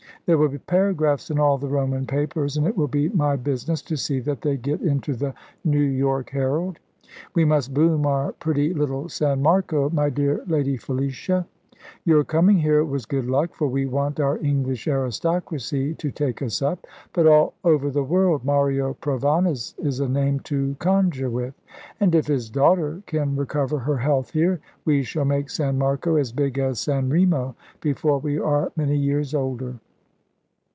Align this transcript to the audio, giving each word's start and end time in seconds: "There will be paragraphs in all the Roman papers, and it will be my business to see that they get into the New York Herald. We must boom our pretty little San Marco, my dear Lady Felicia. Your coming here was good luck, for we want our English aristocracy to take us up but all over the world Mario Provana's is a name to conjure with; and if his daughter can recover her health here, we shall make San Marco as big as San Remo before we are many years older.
"There 0.27 0.37
will 0.37 0.49
be 0.49 0.59
paragraphs 0.59 1.31
in 1.31 1.39
all 1.39 1.57
the 1.57 1.67
Roman 1.67 2.05
papers, 2.05 2.55
and 2.55 2.65
it 2.67 2.77
will 2.77 2.87
be 2.87 3.09
my 3.09 3.35
business 3.35 3.81
to 3.81 3.97
see 3.97 4.19
that 4.19 4.41
they 4.43 4.55
get 4.55 4.79
into 4.79 5.13
the 5.15 5.33
New 5.65 5.81
York 5.83 6.29
Herald. 6.29 6.77
We 7.33 7.43
must 7.43 7.73
boom 7.73 8.05
our 8.05 8.31
pretty 8.33 8.71
little 8.73 9.09
San 9.09 9.41
Marco, 9.41 9.89
my 9.89 10.09
dear 10.11 10.43
Lady 10.47 10.77
Felicia. 10.77 11.47
Your 12.05 12.23
coming 12.23 12.59
here 12.59 12.85
was 12.85 13.07
good 13.07 13.25
luck, 13.25 13.55
for 13.55 13.67
we 13.67 13.85
want 13.87 14.19
our 14.19 14.37
English 14.37 14.87
aristocracy 14.87 15.95
to 15.95 16.11
take 16.11 16.41
us 16.43 16.61
up 16.61 16.85
but 17.13 17.25
all 17.25 17.55
over 17.63 17.89
the 17.89 18.03
world 18.03 18.45
Mario 18.45 18.93
Provana's 19.01 19.73
is 19.79 19.99
a 19.99 20.07
name 20.07 20.39
to 20.41 20.75
conjure 20.79 21.31
with; 21.31 21.55
and 21.99 22.13
if 22.13 22.27
his 22.27 22.47
daughter 22.49 23.01
can 23.07 23.35
recover 23.35 23.79
her 23.79 23.97
health 23.97 24.29
here, 24.31 24.61
we 24.85 25.01
shall 25.01 25.25
make 25.25 25.49
San 25.49 25.79
Marco 25.79 26.15
as 26.15 26.31
big 26.31 26.59
as 26.59 26.79
San 26.79 27.09
Remo 27.09 27.55
before 27.81 28.19
we 28.19 28.37
are 28.39 28.71
many 28.77 28.95
years 28.95 29.33
older. 29.33 29.77